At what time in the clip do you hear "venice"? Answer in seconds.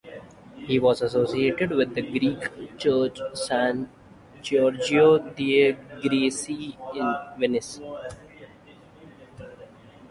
7.39-7.79